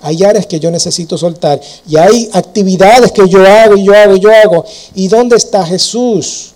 [0.00, 1.60] Hay áreas que yo necesito soltar.
[1.88, 4.64] Y hay actividades que yo hago y yo hago y yo hago.
[4.94, 6.52] ¿Y dónde está Jesús?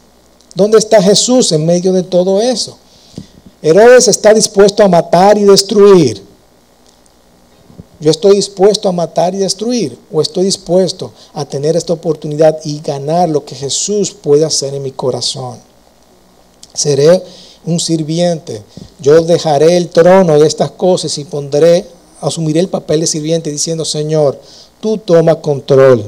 [0.55, 2.77] ¿Dónde está Jesús en medio de todo eso?
[3.63, 6.25] Herodes está dispuesto a matar y destruir.
[7.99, 12.81] Yo estoy dispuesto a matar y destruir o estoy dispuesto a tener esta oportunidad y
[12.81, 15.59] ganar lo que Jesús puede hacer en mi corazón.
[16.75, 17.23] Seré
[17.67, 18.63] un sirviente.
[19.01, 21.85] Yo dejaré el trono de estas cosas y pondré,
[22.21, 24.41] asumiré el papel de sirviente diciendo, Señor,
[24.81, 26.05] tú toma control.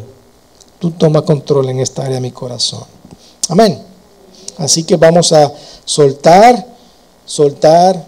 [0.79, 2.85] Tú toma control en esta área de mi corazón.
[3.49, 3.83] Amén.
[4.59, 5.53] Así que vamos a
[5.85, 6.67] soltar,
[7.25, 8.07] soltar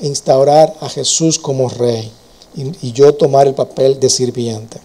[0.00, 2.10] e instaurar a Jesús como rey
[2.54, 4.78] y, yo tomar el papel de sirviente.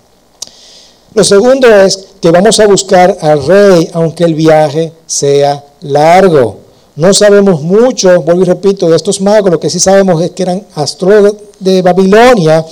[1.13, 6.66] Lo segundo es que vamos a buscar al rey aunque el viaje sea largo.
[6.97, 10.41] No sabemos mucho, vuelvo y repito, de estos magos, lo que sí sabemos es que
[10.41, 12.65] eran astrólogos de Babilonia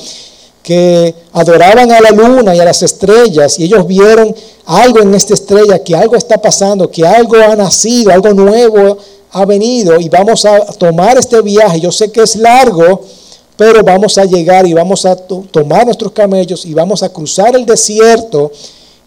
[0.63, 4.35] que adoraban a la luna y a las estrellas y ellos vieron
[4.65, 8.97] algo en esta estrella, que algo está pasando, que algo ha nacido, algo nuevo
[9.31, 11.79] ha venido y vamos a tomar este viaje.
[11.79, 13.01] Yo sé que es largo,
[13.55, 17.63] pero vamos a llegar y vamos a tomar nuestros camellos y vamos a cruzar el
[17.63, 18.51] desierto,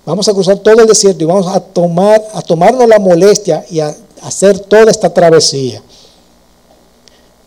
[0.06, 3.80] vamos a cruzar todo el desierto y vamos a tomar, a tomarnos la molestia y
[3.80, 5.82] a hacer toda esta travesía.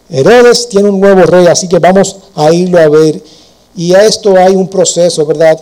[0.10, 3.22] Herodes tiene un nuevo rey, así que vamos a irlo a ver.
[3.76, 5.60] Y a esto hay un proceso, ¿verdad?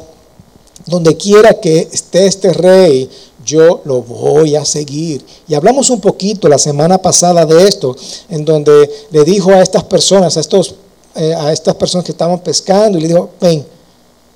[0.86, 3.10] Donde quiera que esté este rey,
[3.45, 5.24] yo lo voy a seguir.
[5.48, 7.95] Y hablamos un poquito la semana pasada de esto,
[8.30, 10.76] en donde le dijo a estas personas, a estos
[11.15, 13.65] eh, a estas personas que estaban pescando y le dijo, ven,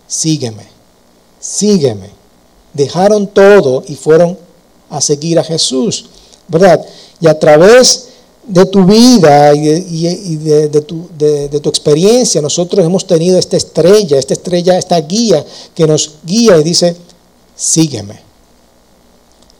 [0.07, 0.65] sígueme,
[1.39, 2.09] sígueme.
[2.73, 4.37] Dejaron todo y fueron
[4.89, 6.07] a seguir a Jesús,
[6.47, 6.83] ¿verdad?
[7.19, 8.09] Y a través
[8.45, 11.07] de tu vida y, de, tu,
[11.61, 16.63] tu, experiencia, nosotros hemos tenido esta estrella, esta estrella, esta guía que nos guía y
[16.63, 16.95] dice,
[17.55, 18.21] sígueme.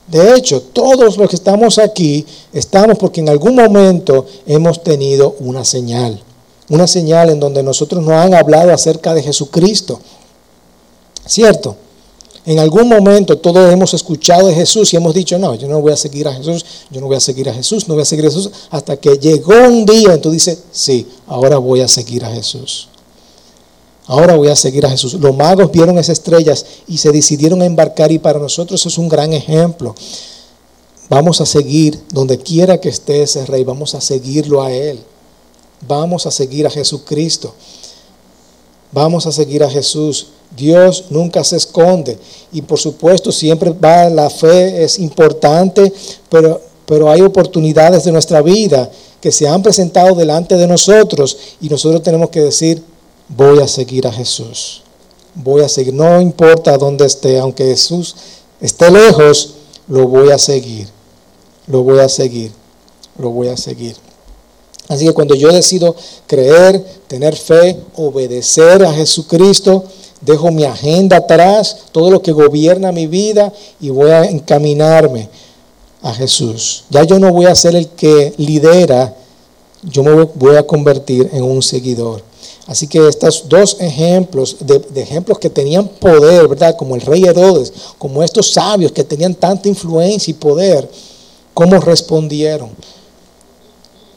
[0.08, 5.63] De hecho, todos los que estamos aquí estamos porque en algún momento hemos tenido una
[5.63, 6.22] señal
[6.69, 10.00] una señal en donde nosotros nos han hablado acerca de Jesucristo.
[11.26, 11.76] ¿Cierto?
[12.45, 15.93] En algún momento todos hemos escuchado de Jesús y hemos dicho, no, yo no voy
[15.93, 18.25] a seguir a Jesús, yo no voy a seguir a Jesús, no voy a seguir
[18.25, 22.25] a Jesús, hasta que llegó un día y tú dices, sí, ahora voy a seguir
[22.25, 22.89] a Jesús.
[24.06, 25.13] Ahora voy a seguir a Jesús.
[25.13, 29.08] Los magos vieron esas estrellas y se decidieron a embarcar y para nosotros es un
[29.08, 29.95] gran ejemplo.
[31.10, 34.99] Vamos a seguir donde quiera que esté ese rey, vamos a seguirlo a Él.
[35.88, 37.53] Vamos a seguir a Jesucristo.
[38.93, 40.27] Vamos a seguir a Jesús.
[40.56, 42.17] Dios nunca se esconde.
[42.51, 45.91] Y por supuesto, siempre va la fe, es importante,
[46.29, 51.69] pero, pero hay oportunidades de nuestra vida que se han presentado delante de nosotros y
[51.69, 52.84] nosotros tenemos que decir,
[53.29, 54.82] voy a seguir a Jesús.
[55.34, 58.15] Voy a seguir, no importa dónde esté, aunque Jesús
[58.62, 59.56] esté lejos,
[59.88, 60.88] lo voy a seguir.
[61.67, 62.51] Lo voy a seguir.
[63.17, 63.95] Lo voy a seguir.
[64.89, 65.96] Así que cuando yo decido
[66.28, 69.86] creer, tener fe, obedecer a Jesucristo,
[70.22, 75.30] dejo mi agenda atrás, todo lo que gobierna mi vida y voy a encaminarme
[76.02, 76.84] a Jesús.
[76.89, 79.15] Ya yo no voy a ser el que lidera,
[79.84, 82.22] yo me voy a convertir en un seguidor.
[82.65, 86.76] Así que estos dos ejemplos, de, ejemplos que tenían poder, ¿verdad?
[86.78, 90.89] Como el rey Herodes, como estos sabios que tenían tanta influencia y poder,
[91.54, 92.69] ¿cómo respondieron?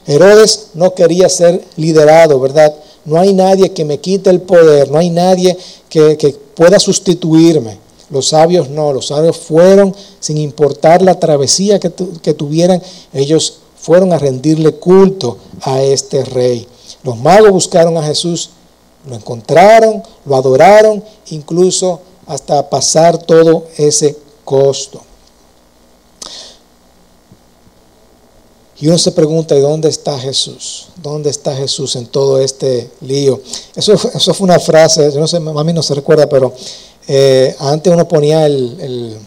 [0.07, 2.75] Herodes no quería ser liderado, ¿verdad?
[3.05, 5.57] No hay nadie que me quite el poder, no hay nadie
[5.88, 7.79] que, pueda sustituirme.
[8.09, 11.92] Los sabios no, los sabios fueron, sin importar la travesía que,
[12.23, 16.66] que tuvieran, ellos fueron a rendirle culto a este rey.
[17.03, 18.51] Los magos buscaron a Jesús,
[19.07, 25.03] lo encontraron, lo adoraron, incluso hasta pasar todo ese costo.
[28.78, 30.88] Y uno se pregunta, ¿y dónde está Jesús?
[31.02, 33.40] ¿Dónde está Jesús en todo este lío?
[33.74, 36.52] Eso, eso fue una frase, yo no sé, mí no se recuerda, pero
[37.08, 39.18] eh, antes uno ponía el,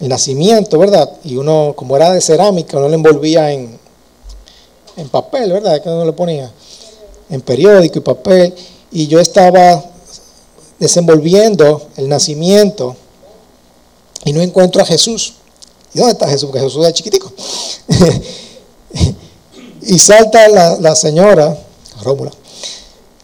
[0.00, 1.10] nacimiento, ¿verdad?
[1.24, 3.78] Y uno, como era de cerámica, uno lo envolvía en,
[4.96, 5.82] en papel, ¿verdad?
[5.82, 6.52] Que uno lo ponía
[7.30, 8.54] en periódico y papel.
[8.92, 9.82] Y yo estaba
[10.78, 12.94] desenvolviendo el nacimiento
[14.24, 15.35] y no encuentro a Jesús.
[15.96, 16.50] ¿Y dónde está Jesús?
[16.50, 17.32] Porque Jesús es chiquitico.
[19.80, 21.58] y salta la, señora,
[22.02, 22.30] Rómula.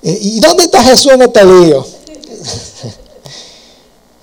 [0.01, 1.85] ¿Y dónde está Jesús en este lío?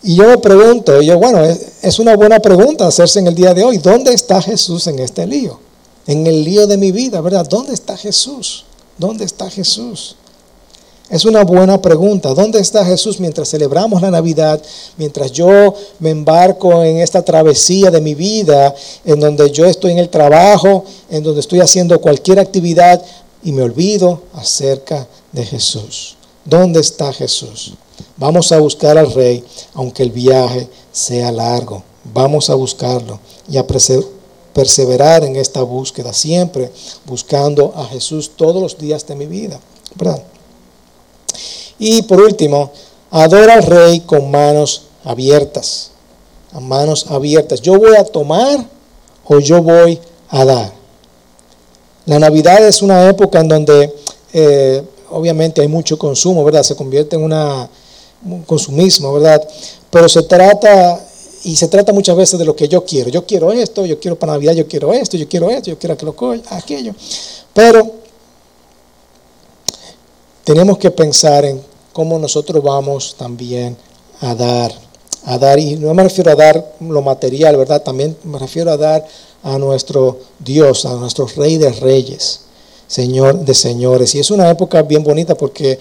[0.02, 3.64] y yo me pregunto, yo, bueno, es, una buena pregunta hacerse en el día de
[3.64, 3.78] hoy.
[3.78, 5.60] ¿Dónde está Jesús en este lío?
[6.08, 7.46] En el lío de mi vida, ¿verdad?
[7.48, 8.66] ¿Dónde está Jesús?
[8.98, 10.16] ¿Dónde está Jesús?
[11.10, 12.36] Es una buena pregunta.
[12.36, 14.62] ¿Dónde está Jesús mientras celebramos la Navidad?
[14.96, 19.98] Mientras yo me embarco en esta travesía de mi vida, en donde yo estoy en
[19.98, 23.04] el trabajo, en donde estoy haciendo cualquier actividad
[23.44, 26.16] y me olvido acerca de Jesús.
[26.46, 27.74] ¿Dónde está Jesús?
[28.18, 29.44] Vamos a buscar al Rey,
[29.74, 31.82] aunque el viaje sea largo.
[32.14, 33.20] Vamos a buscarlo
[33.50, 33.66] y a
[34.54, 36.72] perseverar en esta búsqueda, siempre
[37.06, 39.60] buscando a Jesús todos los días de mi vida.
[39.96, 40.22] ¿verdad?
[41.80, 42.72] Y por último,
[43.10, 45.92] adora al rey con manos abiertas.
[46.52, 47.62] A manos abiertas.
[47.62, 48.66] Yo voy a tomar
[49.26, 50.74] o yo voy a dar.
[52.06, 53.94] La Navidad es una época en donde
[54.34, 56.64] eh, obviamente hay mucho consumo, ¿verdad?
[56.64, 57.70] Se convierte en una,
[58.26, 59.48] un consumismo, ¿verdad?
[59.90, 61.00] Pero se trata,
[61.44, 63.10] y se trata muchas veces de lo que yo quiero.
[63.10, 65.96] Yo quiero esto, yo quiero para Navidad, yo quiero esto, yo quiero esto, yo quiero
[66.50, 66.94] aquello.
[67.54, 67.99] Pero
[70.44, 71.62] tenemos que pensar en
[71.94, 73.78] cómo nosotros vamos también
[74.22, 74.72] a dar,
[75.26, 77.82] a dar, y no me refiero a dar lo material, ¿verdad?
[77.82, 79.06] También me refiero a dar
[79.44, 82.42] a nuestro Dios, a nuestro Rey de Reyes,
[82.88, 84.16] Señor de Señores.
[84.16, 85.80] Y es una época bien bonita porque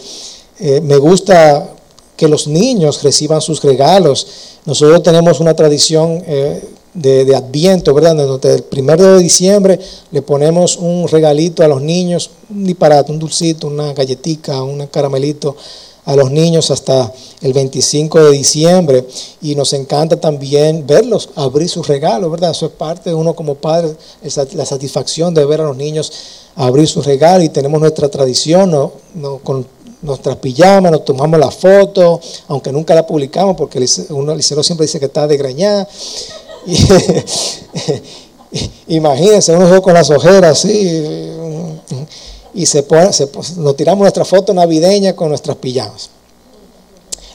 [0.61, 1.69] eh, me gusta
[2.17, 4.27] que los niños reciban sus regalos.
[4.65, 6.63] Nosotros tenemos una tradición eh,
[6.99, 8.17] de, Adviento, ¿verdad?
[8.17, 9.79] Donde el primero de diciembre
[10.11, 15.57] le ponemos un regalito a los niños, un disparate, un dulcito, una galletita, un caramelito
[16.05, 19.07] a los niños hasta el 25 de diciembre
[19.43, 22.53] y nos encanta también verlos abrir sus regalos, ¿verdad?
[22.53, 23.95] Eso es parte de uno como padre,
[24.55, 26.11] la satisfacción de ver a los niños
[26.57, 29.39] abrir sus regalos y tenemos nuestra tradición ¿no?
[29.45, 29.67] con
[30.01, 34.99] nuestras pijamas, nos tomamos la foto, aunque nunca la publicamos porque uno liceo siempre dice
[34.99, 35.89] que está de greñada.
[38.89, 41.37] imagínense, uno con las ojeras así
[42.55, 43.11] y se pone,
[43.57, 46.11] nos tiramos nuestra foto navideña con nuestras pijamas.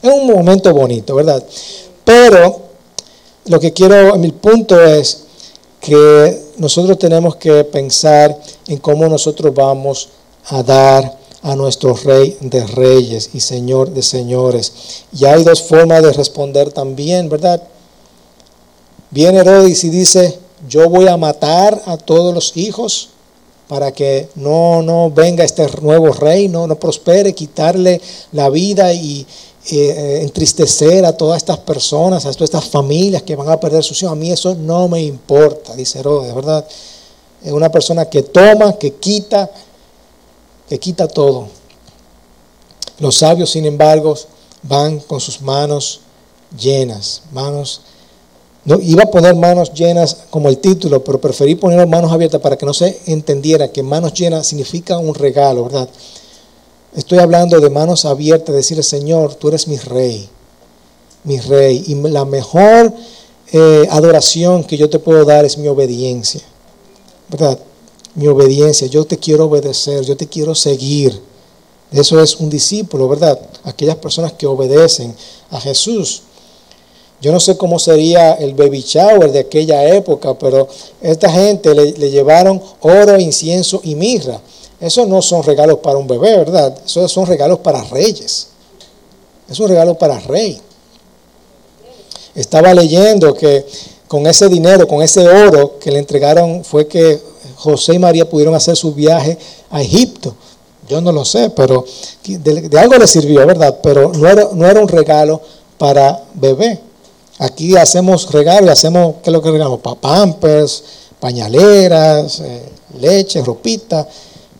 [0.01, 1.43] Es un momento bonito, ¿verdad?
[2.03, 2.59] Pero
[3.45, 5.23] lo que quiero, mi punto es
[5.79, 10.09] que nosotros tenemos que pensar en cómo nosotros vamos
[10.47, 15.03] a dar a nuestro Rey de Reyes y Señor de Señores.
[15.17, 17.61] Y hay dos formas de responder también, ¿verdad?
[19.13, 23.09] Viene Herodes y dice, yo voy a matar a todos los hijos
[23.67, 28.01] para que no, no venga este nuevo rey, no, no prospere, quitarle
[28.31, 29.27] la vida y
[29.69, 34.01] eh, entristecer a todas estas personas, a todas estas familias que van a perder sus
[34.01, 34.13] hijos.
[34.13, 36.65] A mí eso no me importa, dice Herodes, ¿verdad?
[37.43, 39.47] Es una persona que toma, que quita,
[40.67, 41.49] que quita todo.
[42.97, 44.17] Los sabios, sin embargo,
[44.63, 45.99] van con sus manos
[46.57, 47.81] llenas, manos
[48.65, 52.57] no, iba a poner manos llenas como el título, pero preferí poner manos abiertas para
[52.57, 55.89] que no se entendiera que manos llenas significa un regalo, ¿verdad?
[56.95, 60.29] Estoy hablando de manos abiertas, decirle, Señor, tú eres mi rey,
[61.23, 61.83] mi rey.
[61.87, 62.93] Y la mejor
[63.51, 66.41] eh, adoración que yo te puedo dar es mi obediencia,
[67.29, 67.59] ¿verdad?
[68.15, 71.19] Mi obediencia, yo te quiero obedecer, yo te quiero seguir.
[71.91, 73.39] Eso es un discípulo, ¿verdad?
[73.63, 75.15] Aquellas personas que obedecen
[75.49, 76.21] a Jesús.
[77.23, 80.67] Yo no sé cómo sería el baby shower de aquella época, pero
[81.01, 84.41] esta gente le, llevaron oro, incienso y mirra.
[84.77, 86.77] Esos no son regalos para un bebé, ¿verdad?
[86.85, 88.49] Esos son regalos para reyes.
[89.49, 90.59] Es un regalo para rey.
[92.35, 93.65] Estaba leyendo que
[94.09, 97.21] con ese dinero, con ese oro que le entregaron, fue que
[97.55, 99.37] José y María pudieron hacer su viaje
[99.69, 100.35] a Egipto.
[100.89, 101.85] Yo no lo sé, pero
[102.25, 103.79] de, algo le sirvió, ¿verdad?
[103.81, 105.39] Pero no era, no era un regalo
[105.77, 106.91] para bebé.
[107.39, 109.79] Aquí hacemos regalos, hacemos, ¿qué es lo que regalamos?
[109.99, 110.83] Pampers,
[111.19, 112.69] pañaleras, eh,
[112.99, 114.07] leche, ropita,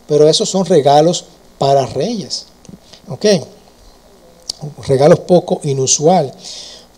[0.08, 1.24] pero esos son regalos
[1.58, 2.46] para reyes.
[3.08, 3.26] ¿Ok?
[4.86, 6.32] Regalos poco inusual.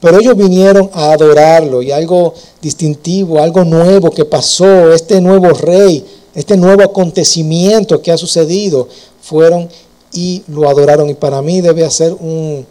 [0.01, 6.05] Pero ellos vinieron a adorarlo y algo distintivo, algo nuevo que pasó, este nuevo rey,
[6.35, 8.89] este nuevo acontecimiento que ha sucedido,
[9.21, 9.69] fueron
[10.13, 11.09] y lo adoraron.
[11.11, 12.67] Y para mí debe ser un,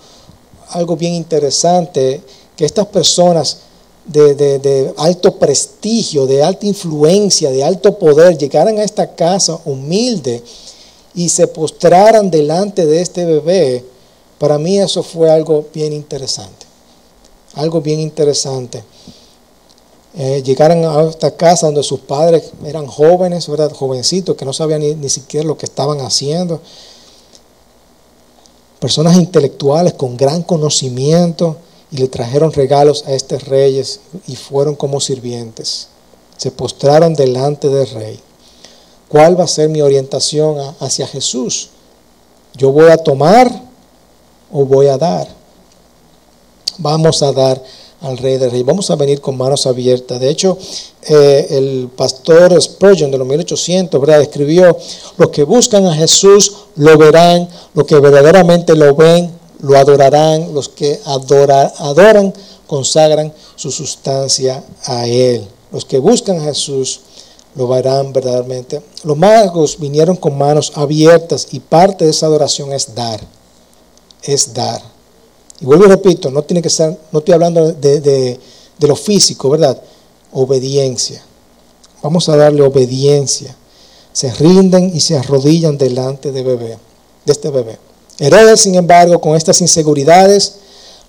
[0.69, 2.21] algo bien interesante
[2.55, 3.57] que estas personas
[4.05, 10.43] de, alto prestigio, de alta influencia, de alto poder, llegaran a esta casa humilde
[11.13, 13.83] y se postraran delante de este bebé,
[14.37, 16.65] para mí eso fue algo bien interesante.
[17.55, 18.83] Algo bien interesante.
[20.17, 23.71] Eh, llegaran a esta casa donde sus padres eran jóvenes, ¿verdad?
[23.71, 26.61] jovencitos, que no sabían ni, ni siquiera lo que estaban haciendo.
[28.79, 31.57] Personas intelectuales con gran conocimiento
[31.91, 35.87] y le trajeron regalos a estos reyes y fueron como sirvientes.
[36.37, 38.19] Se postraron delante del rey.
[39.07, 41.69] ¿Cuál va a ser mi orientación hacia Jesús?
[42.55, 43.49] ¿Yo voy a tomar
[44.51, 45.27] o voy a dar?
[46.77, 47.61] Vamos a dar
[48.01, 48.63] al rey del rey.
[48.63, 50.19] Vamos a venir con manos abiertas.
[50.19, 50.57] De hecho,
[51.07, 54.21] eh, el pastor Spurgeon de los 1800 ¿verdad?
[54.21, 54.77] escribió,
[55.17, 59.31] los que buscan a Jesús lo verán, los que verdaderamente lo ven
[59.65, 62.33] lo adorarán, los que adoran,
[62.67, 65.47] consagran su sustancia a Él.
[65.71, 67.01] Los que buscan a Jesús
[67.55, 68.83] lo verán verdaderamente.
[69.03, 73.19] Los magos vinieron con manos abiertas y parte de esa adoración es dar.
[74.21, 74.81] Es dar.
[75.59, 79.49] Y vuelvo y repito, no tiene que ser, no estoy hablando de, de lo físico,
[79.49, 79.81] ¿verdad?
[80.31, 81.23] Obediencia.
[82.03, 83.55] Vamos a darle obediencia.
[84.13, 86.77] Se rinden y se arrodillan delante de bebé,
[87.25, 87.79] de este bebé.
[88.19, 90.55] Herodes, sin embargo, con estas inseguridades,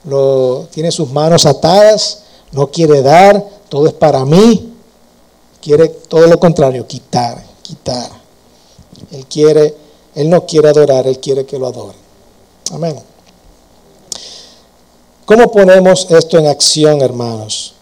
[0.04, 4.72] lo, tiene sus manos atadas, no quiere dar, todo es para mí,
[5.60, 8.10] quiere todo lo contrario, quitar, quitar.
[9.10, 9.74] Él quiere,
[10.14, 11.96] él no quiere adorar, él quiere que lo adore.
[12.72, 12.96] Amén.
[15.24, 17.74] ¿Cómo ponemos esto en acción, hermanos?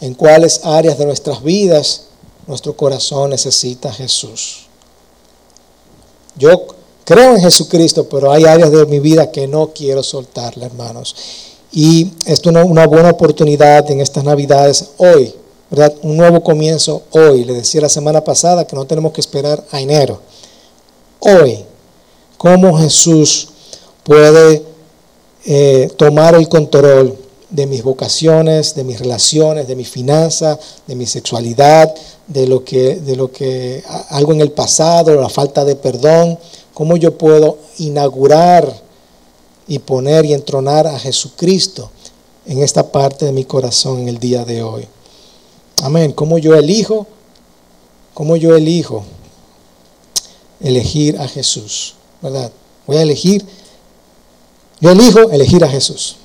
[0.00, 2.04] ¿En cuáles áreas de nuestras vidas
[2.46, 4.66] nuestro corazón necesita a Jesús?
[6.34, 6.66] Yo
[7.04, 11.14] Creo en Jesucristo, pero hay áreas de mi vida que no quiero soltarle, hermanos.
[11.72, 15.34] Y esto es una, buena oportunidad en estas Navidades hoy,
[15.70, 15.94] ¿verdad?
[16.02, 17.44] Un nuevo comienzo hoy.
[17.44, 20.20] Le decía la semana pasada que no tenemos que esperar a enero.
[21.18, 21.64] Hoy,
[22.36, 23.48] cómo Jesús
[24.04, 24.62] puede
[25.46, 27.16] eh, tomar el control
[27.48, 31.92] de mis vocaciones, de mis relaciones, de mi finanza, de mi sexualidad,
[32.26, 36.38] de lo que, de lo que algo en el pasado, la falta de perdón
[36.74, 38.82] cómo yo puedo inaugurar
[39.66, 41.90] y poner y entronar a Jesucristo
[42.46, 44.86] en esta parte de mi corazón en el día de hoy.
[45.82, 46.12] Amén.
[46.12, 47.06] ¿Cómo yo elijo?
[48.14, 49.04] ¿Cómo yo elijo
[50.60, 51.94] elegir a Jesús?
[52.20, 52.52] ¿Verdad?
[52.86, 53.44] Voy a elegir.
[54.80, 56.16] Yo elijo elegir a Jesús.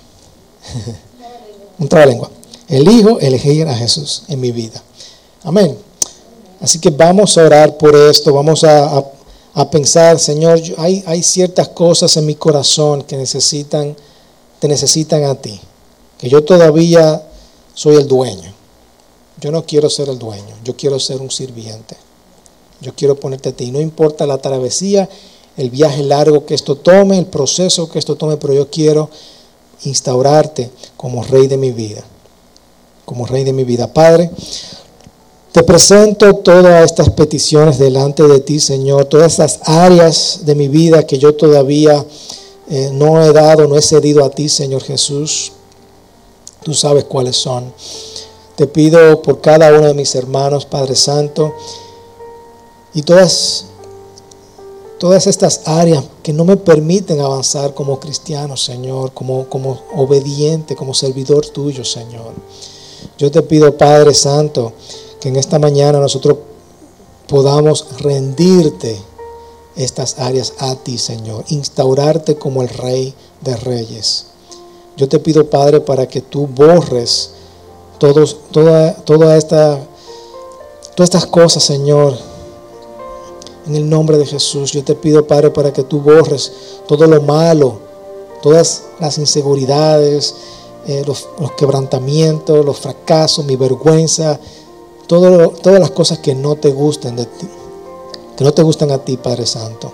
[1.79, 2.31] Un trabalengua.
[2.67, 4.81] Elijo elegir a Jesús en mi vida.
[5.43, 5.77] Amén.
[6.59, 8.33] Así que vamos a orar por esto.
[8.33, 9.16] Vamos a, a
[9.57, 13.95] a pensar, Señor, hay, hay ciertas cosas en mi corazón que necesitan,
[14.59, 15.59] te necesitan a ti,
[16.19, 17.27] que yo todavía
[17.73, 18.53] soy el dueño.
[19.41, 21.97] Yo no quiero ser el dueño, yo quiero ser un sirviente.
[22.81, 23.71] Yo quiero ponerte a ti.
[23.71, 25.09] No importa la travesía,
[25.57, 29.09] el viaje largo que esto tome, el proceso que esto tome, pero yo quiero
[29.85, 32.03] instaurarte como rey de mi vida.
[33.05, 33.91] Como rey de mi vida.
[33.91, 34.29] Padre,
[35.51, 41.07] te presento todas estas peticiones delante de ti, Señor, todas estas áreas de mi vida
[41.07, 42.05] que yo todavía
[42.69, 45.53] eh, no he dado, no he cedido a ti, Señor Jesús.
[46.63, 47.73] Tú sabes cuáles son.
[48.55, 51.53] Te pido por cada uno de mis hermanos, Padre Santo,
[52.93, 53.65] y todas,
[54.99, 60.93] todas estas áreas que no me permiten avanzar como cristiano, Señor, como, como obediente, como
[60.93, 62.33] servidor tuyo, Señor.
[63.17, 64.73] Yo te pido, Padre Santo,
[65.19, 66.37] que en esta mañana nosotros
[67.27, 68.99] podamos rendirte
[69.75, 74.27] estas áreas a ti, Señor, instaurarte como el Rey de Reyes.
[74.95, 77.31] Yo te pido, Padre, para que tú borres
[77.99, 79.79] todos, toda, toda esta,
[80.95, 82.17] todas estas cosas, Señor.
[83.67, 86.51] En el nombre de Jesús, yo te pido, Padre, para que tú borres
[86.87, 87.79] todo lo malo,
[88.41, 90.33] todas las inseguridades,
[90.87, 94.39] eh, los, quebrantamientos, los fracasos, mi vergüenza,
[95.07, 97.47] todas las cosas que no te gusten de ti,
[98.35, 99.91] que no te gustan a ti, Padre Santo.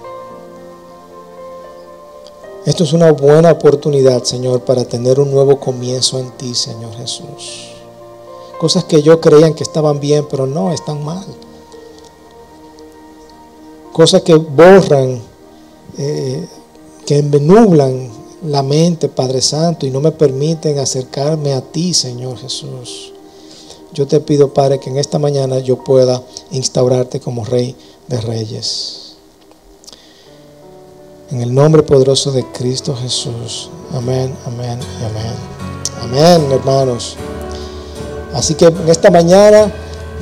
[2.65, 7.71] Esto es una buena oportunidad, Señor, para tener un nuevo comienzo en ti, Señor Jesús.
[8.57, 11.25] Cosas que yo creían que estaban bien, pero no, están mal.
[13.91, 15.21] Cosas que borran,
[15.97, 16.47] eh,
[17.05, 18.09] que envenublan
[18.47, 23.12] la mente, Padre Santo, y no me permiten acercarme a ti, Señor Jesús.
[23.93, 27.75] Yo te pido, Padre, que en esta mañana yo pueda instaurarte como Rey
[28.07, 29.17] de Reyes.
[31.29, 33.69] En el nombre poderoso de Cristo Jesús.
[33.93, 35.33] Amén, amén y amén.
[36.01, 37.15] Amén, hermanos.
[38.33, 39.71] Así que en esta mañana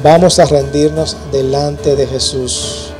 [0.04, 2.92] vamos a rendirnos delante de Jesús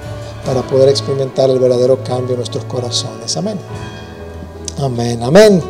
[0.46, 3.36] para poder experimentar el verdadero cambio en nuestros corazones.
[3.36, 3.60] Amén.
[4.80, 5.62] Amén, amén.